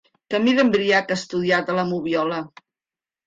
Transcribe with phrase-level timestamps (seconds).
[0.33, 2.41] Camí d'embriac estudiat a la moviola.